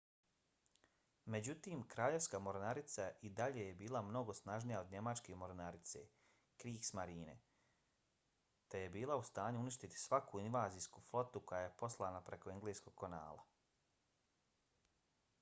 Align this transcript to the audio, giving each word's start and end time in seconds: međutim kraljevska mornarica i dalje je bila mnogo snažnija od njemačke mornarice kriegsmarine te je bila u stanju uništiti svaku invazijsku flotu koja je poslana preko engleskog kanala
međutim 1.33 1.81
kraljevska 1.89 2.39
mornarica 2.45 3.03
i 3.29 3.29
dalje 3.39 3.65
je 3.65 3.75
bila 3.81 4.01
mnogo 4.07 4.35
snažnija 4.39 4.79
od 4.85 4.89
njemačke 4.95 5.35
mornarice 5.41 6.01
kriegsmarine 6.63 7.35
te 8.73 8.81
je 8.85 8.89
bila 8.97 9.19
u 9.23 9.27
stanju 9.29 9.61
uništiti 9.65 10.03
svaku 10.07 10.41
invazijsku 10.47 11.05
flotu 11.11 11.43
koja 11.53 11.61
je 11.67 11.73
poslana 11.83 12.23
preko 12.33 12.55
engleskog 12.57 12.97
kanala 13.05 13.47